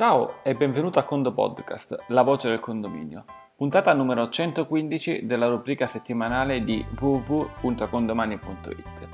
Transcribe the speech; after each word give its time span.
Ciao 0.00 0.32
e 0.42 0.54
benvenuto 0.54 0.98
a 0.98 1.02
Condo 1.02 1.34
Podcast, 1.34 2.04
la 2.06 2.22
voce 2.22 2.48
del 2.48 2.58
condominio, 2.58 3.26
puntata 3.54 3.92
numero 3.92 4.30
115 4.30 5.26
della 5.26 5.46
rubrica 5.46 5.86
settimanale 5.86 6.64
di 6.64 6.82
www.condomani.it. 6.98 9.08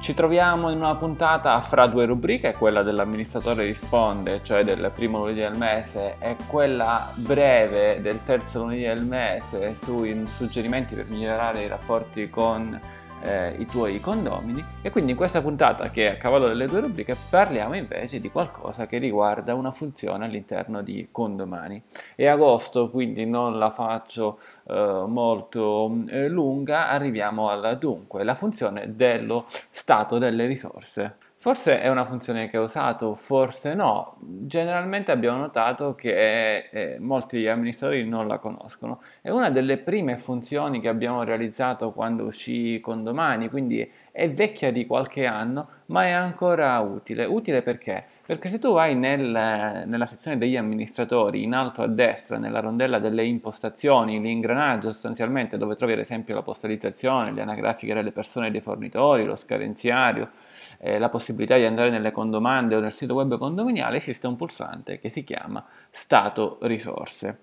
Ci 0.00 0.14
troviamo 0.14 0.70
in 0.70 0.78
una 0.78 0.96
puntata 0.96 1.60
fra 1.60 1.86
due 1.86 2.06
rubriche, 2.06 2.54
quella 2.54 2.82
dell'amministratore 2.82 3.66
risponde, 3.66 4.42
cioè 4.42 4.64
del 4.64 4.90
primo 4.92 5.18
lunedì 5.18 5.42
del 5.42 5.56
mese, 5.56 6.16
e 6.18 6.34
quella 6.48 7.08
breve 7.14 8.00
del 8.00 8.24
terzo 8.24 8.62
lunedì 8.62 8.82
del 8.82 9.04
mese 9.04 9.76
sui 9.76 10.26
suggerimenti 10.26 10.96
per 10.96 11.08
migliorare 11.08 11.62
i 11.62 11.68
rapporti 11.68 12.28
con 12.28 12.80
eh, 13.22 13.54
i 13.58 13.66
tuoi 13.66 14.00
condomini 14.00 14.64
e 14.82 14.90
quindi 14.90 15.12
in 15.12 15.16
questa 15.16 15.40
puntata 15.40 15.90
che 15.90 16.08
è 16.08 16.10
a 16.12 16.16
cavallo 16.16 16.48
delle 16.48 16.66
due 16.66 16.80
rubriche 16.80 17.16
parliamo 17.30 17.74
invece 17.74 18.20
di 18.20 18.30
qualcosa 18.30 18.86
che 18.86 18.98
riguarda 18.98 19.54
una 19.54 19.70
funzione 19.70 20.24
all'interno 20.24 20.82
di 20.82 21.08
condomani. 21.10 21.82
È 22.14 22.26
agosto 22.26 22.90
quindi 22.90 23.26
non 23.26 23.58
la 23.58 23.70
faccio 23.70 24.38
eh, 24.68 25.04
molto 25.06 25.96
eh, 26.08 26.28
lunga, 26.28 26.88
arriviamo 26.90 27.48
al 27.48 27.76
dunque, 27.78 28.24
la 28.24 28.34
funzione 28.34 28.94
dello 28.94 29.46
stato 29.70 30.18
delle 30.18 30.46
risorse. 30.46 31.25
Forse 31.46 31.80
è 31.80 31.88
una 31.88 32.04
funzione 32.04 32.48
che 32.48 32.58
ho 32.58 32.64
usato, 32.64 33.14
forse 33.14 33.74
no. 33.74 34.16
Generalmente 34.18 35.12
abbiamo 35.12 35.38
notato 35.38 35.94
che 35.94 36.68
eh, 36.72 36.96
molti 36.98 37.46
amministratori 37.46 38.04
non 38.04 38.26
la 38.26 38.38
conoscono. 38.38 39.00
È 39.20 39.30
una 39.30 39.48
delle 39.50 39.78
prime 39.78 40.18
funzioni 40.18 40.80
che 40.80 40.88
abbiamo 40.88 41.22
realizzato 41.22 41.92
quando 41.92 42.24
uscì 42.24 42.80
con 42.80 43.04
Domani, 43.04 43.48
quindi 43.48 43.88
è 44.10 44.28
vecchia 44.28 44.72
di 44.72 44.86
qualche 44.86 45.24
anno, 45.24 45.68
ma 45.86 46.06
è 46.06 46.10
ancora 46.10 46.80
utile. 46.80 47.24
Utile 47.26 47.62
perché? 47.62 48.04
Perché 48.26 48.48
se 48.48 48.58
tu 48.58 48.72
vai 48.72 48.96
nel, 48.96 49.84
nella 49.86 50.06
sezione 50.06 50.38
degli 50.38 50.56
amministratori, 50.56 51.44
in 51.44 51.54
alto 51.54 51.82
a 51.82 51.86
destra, 51.86 52.38
nella 52.38 52.58
rondella 52.58 52.98
delle 52.98 53.22
impostazioni, 53.22 54.20
l'ingranaggio 54.20 54.90
sostanzialmente 54.90 55.56
dove 55.56 55.76
trovi 55.76 55.92
ad 55.92 56.00
esempio 56.00 56.34
la 56.34 56.42
postalizzazione, 56.42 57.30
le 57.30 57.42
anagrafiche 57.42 57.94
delle 57.94 58.10
persone 58.10 58.48
e 58.48 58.50
dei 58.50 58.60
fornitori, 58.60 59.24
lo 59.24 59.36
scadenziario, 59.36 60.30
eh, 60.78 60.98
la 60.98 61.08
possibilità 61.08 61.56
di 61.56 61.64
andare 61.64 61.90
nelle 61.90 62.12
condomande 62.12 62.74
o 62.76 62.80
nel 62.80 62.92
sito 62.92 63.14
web 63.14 63.36
condominiale, 63.38 63.96
esiste 63.96 64.26
un 64.26 64.36
pulsante 64.36 64.98
che 64.98 65.08
si 65.08 65.24
chiama 65.24 65.64
Stato 65.90 66.58
Risorse. 66.62 67.40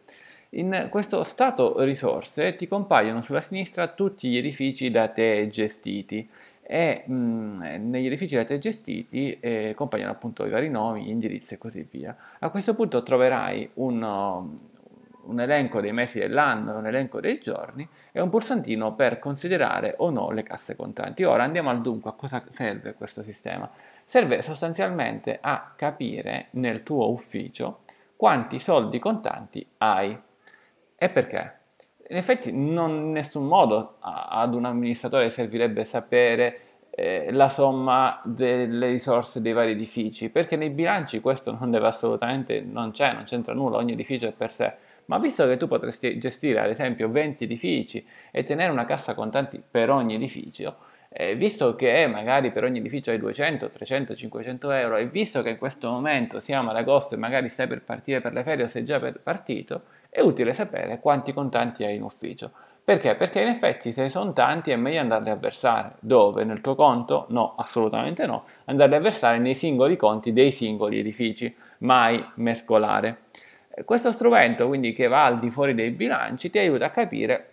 In 0.56 0.88
questo 0.92 1.23
stato 1.23 1.81
risorse 1.81 2.56
ti 2.56 2.67
compaiono 2.67 3.22
sulla 3.22 3.42
sinistra 3.42 3.88
tutti 3.88 4.30
gli 4.30 4.38
edifici 4.38 4.92
da 4.92 5.08
te 5.08 5.48
gestiti 5.48 6.30
e 6.62 7.03
mh, 7.08 7.14
mm, 7.14 7.90
negli 7.90 8.06
edifici 8.06 8.36
da 8.36 8.45
te 8.45 8.59
gestiti 8.59 9.36
eh, 9.40 9.73
compaiono 9.75 10.12
appunto 10.12 10.45
i 10.45 10.52
vari 10.52 10.70
nomi, 10.70 11.06
gli 11.06 11.09
indirizzi 11.09 11.56
e 11.56 11.58
così 11.58 11.88
via. 11.90 12.16
A 12.40 12.50
questo 12.52 12.75
punto 12.75 13.02
troverai 13.02 13.68
un, 13.75 14.53
un 15.26 15.40
elenco 15.40 15.82
dei 15.82 15.94
mesi 15.94 16.20
dell'anno, 16.20 16.78
un 16.78 16.88
elenco 16.88 17.20
dei 17.20 17.40
giorni 17.40 17.88
e 18.12 18.22
un 18.22 18.30
pulsantino 18.30 18.94
per 18.96 19.20
considerare 19.20 19.96
o 19.98 20.10
no 20.10 20.32
le 20.32 20.44
casse 20.44 20.76
contanti. 20.76 21.24
Ora 21.24 21.44
andiamo 21.44 21.70
al 21.70 21.82
dunque, 21.82 22.12
a 22.12 22.14
cosa 22.14 22.44
serve 22.50 22.94
questo 22.94 23.24
sistema? 23.24 23.70
Serve 24.06 24.42
sostanzialmente 24.42 25.38
a 25.42 25.74
capire 25.76 26.48
nel 26.52 26.84
tuo 26.84 27.12
ufficio 27.12 27.80
quanti 28.16 28.60
soldi 28.60 29.00
contanti 29.00 29.66
hai 29.78 30.18
e 30.96 31.10
perché. 31.10 31.62
In 32.10 32.18
effetti 32.18 32.52
non 32.52 32.92
in 32.92 33.12
nessun 33.12 33.46
modo 33.46 33.96
ad 34.00 34.54
un 34.54 34.66
amministratore 34.66 35.30
servirebbe 35.30 35.84
sapere 35.86 36.60
eh, 36.90 37.32
la 37.32 37.50
somma 37.50 38.22
delle 38.24 38.88
risorse 38.88 39.42
dei 39.42 39.54
vari 39.54 39.72
edifici, 39.72 40.30
perché 40.30 40.56
nei 40.56 40.70
bilanci 40.70 41.22
questo 41.22 41.56
non 41.58 41.72
deve 41.72 41.88
assolutamente, 41.88 42.62
non 42.62 42.92
c'è, 42.92 43.14
non 43.14 43.24
c'entra 43.24 43.54
nulla, 43.54 43.78
ogni 43.78 43.94
edificio 43.94 44.28
è 44.28 44.32
per 44.32 44.54
sé 44.54 44.74
ma 45.06 45.18
visto 45.20 45.48
che 45.48 45.58
tu 45.58 45.68
potresti 45.68 46.18
gestire 46.18 46.59
ad 46.59 46.70
esempio 46.70 47.09
20 47.09 47.44
edifici 47.44 48.06
e 48.32 48.44
tenere 48.44 48.72
una 48.72 48.86
cassa 48.86 49.14
contanti 49.14 49.62
per 49.70 49.90
ogni 49.90 50.16
edificio, 50.16 50.78
eh, 51.09 51.36
visto 51.36 51.75
che 51.75 52.08
magari 52.08 52.52
per 52.52 52.64
ogni 52.64 52.80
edificio 52.80 53.12
hai 53.12 53.19
200, 53.19 53.69
300, 53.69 54.16
500 54.16 54.72
euro 54.72 54.97
e 54.97 55.08
visto 55.08 55.41
che 55.44 55.52
in 55.52 55.58
questo 55.58 55.90
momento 55.90 56.40
siamo 56.40 56.72
ad 56.72 56.78
agosto 56.78 57.14
e 57.14 57.18
magari 57.18 57.50
stai 57.50 57.68
per 57.68 57.84
partire 57.84 58.19
per 58.19 58.34
le 58.34 58.44
ferie 58.44 58.66
o 58.66 58.68
sei 58.68 58.84
già 58.84 59.00
partito, 59.00 59.84
è 60.09 60.22
utile 60.22 60.53
sapere 60.53 61.00
quanti 61.00 61.31
contanti 61.31 61.84
hai 61.84 61.96
in 61.96 62.02
ufficio. 62.02 62.52
Perché? 62.84 63.16
Perché 63.16 63.41
in 63.41 63.47
effetti 63.47 63.94
se 63.94 64.09
sono 64.09 64.34
tanti 64.34 64.72
è 64.72 64.75
meglio 64.75 65.00
andarli 65.00 65.30
a 65.30 65.38
versare. 65.38 65.94
Dove? 66.02 66.44
Nel 66.44 66.59
tuo 66.59 66.75
conto? 66.75 67.28
No, 67.30 67.56
assolutamente 67.58 68.25
no. 68.25 68.44
Andarli 68.66 68.96
a 68.96 69.00
versare 69.00 69.38
nei 69.38 69.56
singoli 69.56 69.96
conti 69.96 70.34
dei 70.34 70.52
singoli 70.52 71.00
edifici, 71.00 71.56
mai 71.80 72.22
mescolare. 72.35 73.20
Questo 73.85 74.11
strumento, 74.11 74.67
quindi 74.67 74.94
che 74.94 75.07
va 75.07 75.25
al 75.25 75.39
di 75.39 75.50
fuori 75.50 75.73
dei 75.73 75.91
bilanci, 75.91 76.50
ti 76.50 76.59
aiuta 76.59 76.85
a 76.85 76.91
capire 76.91 77.47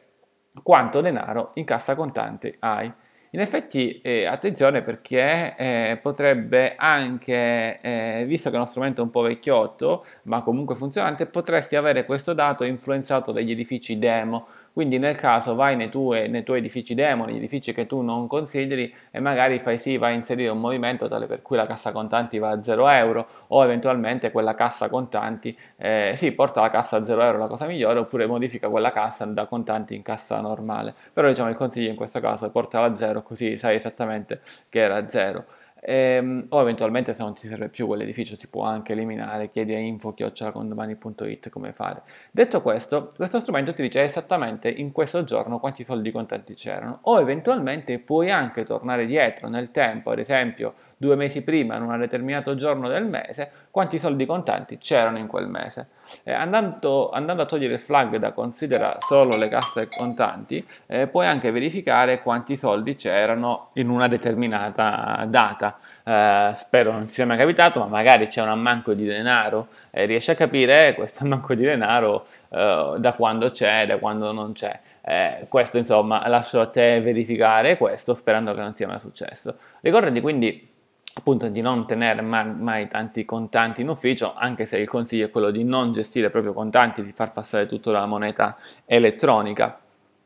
quanto 0.63 1.01
denaro 1.01 1.53
in 1.55 1.65
cassa 1.65 1.95
contante 1.95 2.57
hai. 2.59 2.93
In 3.33 3.39
effetti, 3.39 4.01
eh, 4.01 4.27
attenzione 4.27 4.83
perché 4.83 5.55
eh, 5.57 5.99
potrebbe 6.03 6.75
anche, 6.77 7.81
eh, 7.81 8.25
visto 8.27 8.49
che 8.49 8.57
è 8.57 8.59
uno 8.59 8.67
strumento 8.67 9.03
un 9.03 9.11
po' 9.11 9.23
vecchiotto, 9.23 10.05
ma 10.25 10.43
comunque 10.43 10.75
funzionante, 10.75 11.27
potresti 11.27 11.77
avere 11.77 12.05
questo 12.05 12.33
dato 12.33 12.65
influenzato 12.65 13.31
dagli 13.31 13.53
edifici 13.53 13.99
demo 13.99 14.47
quindi 14.73 14.99
nel 14.99 15.17
caso 15.17 15.55
vai 15.55 15.77
nei 15.77 15.89
tuoi, 15.89 16.29
nei 16.29 16.43
tuoi 16.43 16.59
edifici 16.59 16.95
demo, 16.95 17.25
negli 17.25 17.37
edifici 17.37 17.73
che 17.73 17.87
tu 17.87 18.01
non 18.03 18.27
consideri 18.27 18.93
e 19.11 19.21
magari 19.21 19.59
fai 19.61 19.79
sì, 19.79 19.97
vai 19.97 20.13
a 20.13 20.17
inserire 20.17 20.51
un 20.51 20.59
movimento 20.61 21.09
tale 21.09 21.27
per 21.27 21.43
cui 21.43 21.57
la 21.57 21.67
cassa 21.67 21.93
contanti 21.93 22.39
va 22.39 22.51
a 22.51 22.63
0 22.63 22.89
euro 22.89 23.27
o 23.49 23.65
eventualmente 23.65 24.31
quella 24.31 24.55
cassa 24.55 24.89
contanti, 24.89 25.57
eh, 25.77 26.13
sì, 26.17 26.33
porta 26.33 26.61
la 26.61 26.71
cassa 26.71 26.97
a 26.99 27.05
0 27.05 27.23
euro, 27.23 27.39
la 27.39 27.49
cosa 27.49 27.67
migliore, 27.67 27.99
oppure 27.99 28.27
modifica 28.27 28.69
quella 28.69 28.93
cassa 28.93 29.25
da 29.27 29.47
contanti 29.47 29.95
in 29.95 30.03
cassa 30.03 30.41
normale. 30.41 30.95
Però 31.13 31.27
diciamo 31.29 31.49
il 31.51 31.57
consiglio 31.57 31.91
in 31.91 31.97
questo 31.97 32.21
caso 32.21 32.47
è 32.47 32.51
portala 32.51 32.87
a 32.87 32.97
0 32.97 33.23
così 33.23 33.57
sai 33.57 33.75
esattamente 33.75 34.41
che 34.69 34.81
era 34.81 35.09
0. 35.09 35.45
Ehm, 35.83 36.47
o 36.51 36.61
eventualmente 36.61 37.15
se 37.15 37.23
non 37.23 37.35
ti 37.35 37.49
serve 37.49 37.69
più 37.69 37.87
quell'edificio 37.87 38.37
si 38.37 38.49
può 38.49 38.65
anche 38.65 38.93
eliminare, 38.93 39.49
chiedi 39.51 39.75
a 39.75 39.79
info-condomani.it 39.79 41.49
come 41.49 41.73
fare. 41.73 42.03
Detto 42.31 42.61
questo, 42.61 43.09
questo 43.17 43.41
strumento 43.41 43.73
ti 43.73 43.83
dice 43.83 44.03
esattamente 44.03 44.69
in 44.69 44.93
questo 44.93 45.25
giorno 45.25 45.59
quanti 45.59 45.85
soldi 45.85 46.11
contanti 46.11 46.55
c'erano 46.55 46.99
o 47.03 47.19
eventualmente 47.21 47.99
puoi 47.99 48.31
anche 48.31 48.65
tornare 48.65 49.07
dietro 49.07 49.49
nel 49.49 49.71
tempo, 49.71 50.11
ad 50.11 50.19
esempio 50.19 50.75
due 51.01 51.17
mesi 51.17 51.41
prima, 51.41 51.77
in 51.77 51.83
un 51.83 51.99
determinato 51.99 52.55
giorno 52.55 52.87
del 52.87 53.07
mese, 53.07 53.51
quanti 53.71 53.99
soldi 53.99 54.27
contanti 54.27 54.77
c'erano 54.77 55.17
in 55.17 55.29
quel 55.29 55.49
mese. 55.49 55.87
Eh, 56.25 56.33
andando, 56.33 57.09
andando, 57.09 57.41
a 57.41 57.47
togliere 57.47 57.73
il 57.73 57.79
flag 57.79 58.17
da 58.19 58.33
considera 58.33 58.99
solo 58.99 59.39
le 59.39 59.49
casse 59.49 59.89
contanti, 59.89 60.63
eh, 60.87 61.07
puoi 61.07 61.25
anche 61.25 61.51
verificare 61.53 62.21
quanti 62.21 62.55
soldi 62.55 62.97
c'erano 62.97 63.71
in 63.75 63.89
una 63.89 64.09
determinata 64.09 65.25
data. 65.27 65.79
Eh, 66.05 66.51
spero 66.53 66.93
non 66.93 67.07
ti 67.07 67.15
sia 67.15 67.25
mai 67.25 67.39
capitato, 67.39 67.81
ma 67.81 67.87
magari 67.87 68.27
c'è 68.27 68.43
un 68.43 68.49
ammanco 68.49 68.93
di 68.93 69.07
denaro 69.07 69.69
e 69.91 70.05
riesci 70.05 70.33
a 70.33 70.35
capire 70.35 70.93
questo 70.93 71.25
ammanco 71.25 71.55
di 71.55 71.63
denaro 71.63 72.27
eh, 72.51 72.97
da 72.99 73.13
quando 73.15 73.51
c'è, 73.51 73.87
da 73.87 73.97
quando 73.97 74.33
non 74.33 74.53
c'è. 74.53 74.79
Eh, 75.01 75.47
questo 75.49 75.79
insomma 75.79 76.29
lascio 76.29 76.61
a 76.61 76.67
te 76.67 77.01
verificare 77.01 77.79
questo 77.79 78.13
sperando 78.13 78.53
che 78.53 78.61
non 78.61 78.75
sia 78.75 78.87
mai 78.87 78.99
successo. 78.99 79.55
Ricordati 79.81 80.21
quindi 80.21 80.69
appunto 81.13 81.49
di 81.49 81.61
non 81.61 81.87
tenere 81.87 82.23
mai, 82.23 82.55
mai, 82.55 82.87
tanti 82.89 83.25
contanti 83.25 83.83
in 83.83 83.89
ufficio, 83.89 84.35
anche 84.35 84.67
se 84.67 84.79
il 84.79 84.89
consiglio 84.89 85.27
è 85.27 85.31
quello 85.31 85.51
di 85.51 85.65
non 85.65 85.93
gestire 85.93 86.31
proprio 86.31 86.53
contanti, 86.53 87.05
di 87.05 87.13
far 87.13 87.33
passare 87.33 87.67
tutto 87.67 87.91
dalla 87.91 88.07
moneta 88.07 88.57
elettronica. 88.87 89.79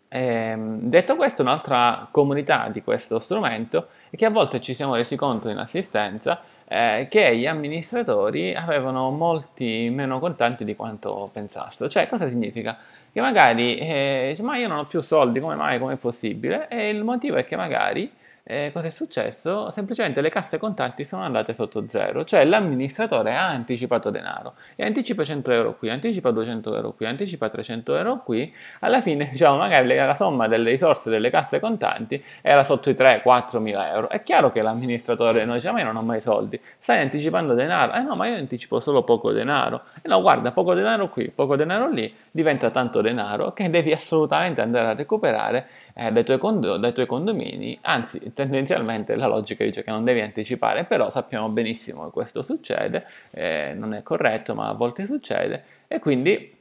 E, 0.09 0.55
detto 0.57 1.17
questo, 1.17 1.43
un'altra 1.43 2.07
comunità 2.11 2.69
di 2.69 2.83
questo 2.83 3.19
strumento 3.19 3.89
è 4.11 4.17
che 4.17 4.27
a 4.27 4.31
volte 4.31 4.61
ci 4.61 4.73
siamo 4.75 4.95
resi 4.95 5.17
conto 5.17 5.49
in 5.49 5.59
assistenza 5.59 6.41
eh, 6.69 7.09
che 7.11 7.37
gli 7.37 7.47
amministratori 7.47 8.55
avevano 8.55 9.11
molti 9.11 9.91
meno 9.91 10.21
contanti 10.21 10.65
di 10.65 10.77
quanto 10.77 11.29
pensassero. 11.33 11.89
Cioè, 11.89 12.09
cosa 12.09 12.29
significa? 12.29 12.77
Che 13.13 13.21
magari 13.21 13.77
eh, 13.79 14.37
ma 14.43 14.57
io 14.57 14.69
non 14.69 14.79
ho 14.79 14.87
più 14.87 15.01
soldi, 15.01 15.41
come 15.41 15.57
mai, 15.57 15.79
come 15.81 15.95
è 15.95 15.97
possibile? 15.97 16.69
E 16.69 16.91
il 16.91 17.03
motivo 17.03 17.37
è 17.37 17.45
che 17.45 17.57
magari 17.57 18.09
eh, 18.47 18.71
cosa 18.75 18.89
è 18.89 18.91
successo? 18.91 19.71
Semplicemente 19.71 20.21
le 20.21 20.29
casse 20.29 20.59
contanti 20.59 21.03
sono 21.05 21.23
andate 21.23 21.55
sotto 21.55 21.89
zero, 21.89 22.25
cioè 22.25 22.45
l'amministratore 22.45 23.35
ha 23.35 23.49
anticipato 23.49 24.11
denaro 24.11 24.57
e 24.77 24.85
anticipa 24.85 25.25
100 25.25 25.51
euro 25.51 25.77
qui, 25.77 25.89
anticipa 25.89 26.31
200 26.31 26.77
euro 26.77 26.93
qui, 26.93 27.07
anticipa 27.07 27.49
300 27.49 27.97
euro 27.97 28.23
qui, 28.23 28.55
alla 28.81 29.01
fine 29.01 29.31
diciamo 29.33 29.57
magari 29.57 29.87
la 29.95 30.13
somma 30.15 30.47
delle 30.47 30.69
risorse 30.69 31.09
delle 31.09 31.31
casse 31.31 31.59
contanti 31.59 32.23
era 32.43 32.63
sotto 32.65 32.91
i 32.91 32.93
3-4 32.93 33.61
mila 33.61 33.91
euro. 33.91 34.11
È 34.11 34.23
chiaro 34.23 34.53
che 34.53 34.61
l'amministratore 34.61 35.47
non 35.47 35.55
dice 35.55 35.71
ma 35.71 35.79
io 35.79 35.87
non 35.87 35.97
ho 35.97 36.03
mai 36.03 36.21
soldi, 36.21 36.61
stai 36.79 37.01
anticipando 37.01 37.55
denaro? 37.55 37.95
Eh 37.95 38.01
no, 38.03 38.15
ma 38.15 38.27
io 38.27 38.37
anticipo 38.37 38.79
solo 38.79 39.05
poco 39.05 39.33
denaro. 39.33 39.85
E 40.03 40.09
no, 40.09 40.21
guarda, 40.21 40.53
poco 40.53 40.75
denaro 40.75 41.09
qui, 41.09 41.31
poco 41.31 41.57
denaro 41.57 41.89
lì, 41.89 42.15
diventa 42.31 42.69
tanto 42.69 43.01
denaro 43.01 43.55
che 43.55 43.71
devi 43.71 43.93
assolutamente 43.93 44.61
andare 44.61 44.89
a 44.89 44.95
recuperare 44.95 45.67
eh, 45.95 46.11
dai, 46.13 46.25
tuoi 46.25 46.39
condo- 46.39 46.77
dai, 46.77 46.93
tuoi 46.93 47.07
condomini, 47.07 47.79
anzi 47.83 48.33
tendenzialmente 48.35 49.15
la 49.17 49.27
logica 49.27 49.65
dice 49.65 49.83
che 49.83 49.91
non 49.91 50.05
devi 50.05 50.21
anticipare, 50.21 50.85
però 50.85 51.09
sappiamo 51.09 51.49
benissimo 51.49 52.05
che 52.05 52.11
questo 52.11 52.43
succede, 52.43 53.07
eh, 53.31 53.73
non 53.77 53.95
è 53.95 54.03
corretto 54.03 54.55
ma 54.55 54.69
a 54.69 54.75
volte 54.75 55.07
succede 55.07 55.65
e 55.87 55.99
quindi 56.01 56.53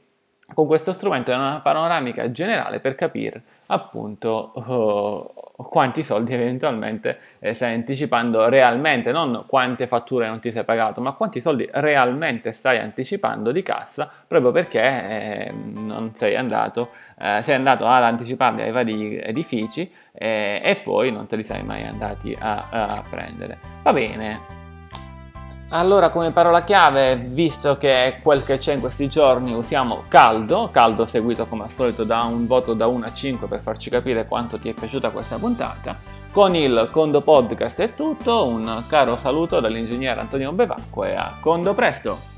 con 0.52 0.66
questo 0.66 0.92
strumento 0.92 1.32
è 1.32 1.34
una 1.34 1.60
panoramica 1.60 2.30
generale 2.30 2.78
per 2.78 2.94
capire 2.94 3.42
appunto 3.66 4.52
uh, 4.54 5.43
quanti 5.56 6.02
soldi 6.02 6.34
eventualmente 6.34 7.18
eh, 7.38 7.54
stai 7.54 7.74
anticipando 7.74 8.48
realmente, 8.48 9.12
non 9.12 9.44
quante 9.46 9.86
fatture 9.86 10.26
non 10.26 10.40
ti 10.40 10.50
sei 10.50 10.64
pagato, 10.64 11.00
ma 11.00 11.12
quanti 11.12 11.40
soldi 11.40 11.68
realmente 11.72 12.52
stai 12.52 12.78
anticipando 12.78 13.52
di 13.52 13.62
cassa 13.62 14.10
proprio 14.26 14.50
perché 14.50 14.80
eh, 14.80 15.52
non 15.74 16.14
sei 16.14 16.36
andato, 16.36 16.90
eh, 17.18 17.40
sei 17.42 17.54
andato 17.54 17.86
ad 17.86 18.02
anticiparli 18.02 18.62
ai 18.62 18.72
vari 18.72 19.20
edifici 19.20 19.90
eh, 20.12 20.60
e 20.62 20.76
poi 20.76 21.12
non 21.12 21.26
te 21.26 21.36
li 21.36 21.42
sei 21.42 21.62
mai 21.62 21.84
andati 21.84 22.36
a, 22.38 22.68
a 22.70 23.04
prendere. 23.08 23.58
Va 23.82 23.92
bene, 23.92 24.53
allora, 25.74 26.10
come 26.10 26.30
parola 26.30 26.62
chiave, 26.62 27.16
visto 27.16 27.76
che 27.76 28.04
è 28.04 28.20
quel 28.22 28.44
che 28.44 28.58
c'è 28.58 28.74
in 28.74 28.80
questi 28.80 29.08
giorni, 29.08 29.52
usiamo 29.52 30.04
caldo, 30.06 30.70
caldo 30.70 31.04
seguito 31.04 31.46
come 31.46 31.64
al 31.64 31.70
solito 31.70 32.04
da 32.04 32.22
un 32.22 32.46
voto 32.46 32.74
da 32.74 32.86
1 32.86 33.06
a 33.06 33.12
5 33.12 33.48
per 33.48 33.60
farci 33.60 33.90
capire 33.90 34.26
quanto 34.26 34.56
ti 34.56 34.68
è 34.68 34.72
piaciuta 34.72 35.10
questa 35.10 35.36
puntata. 35.36 35.96
Con 36.30 36.54
il 36.54 36.88
Condo 36.92 37.22
Podcast 37.22 37.80
è 37.80 37.94
tutto, 37.94 38.46
un 38.46 38.84
caro 38.88 39.16
saluto 39.16 39.58
dall'ingegnere 39.58 40.20
Antonio 40.20 40.52
Bevacqua 40.52 41.08
e 41.08 41.14
a 41.14 41.38
Condo 41.40 41.74
presto! 41.74 42.33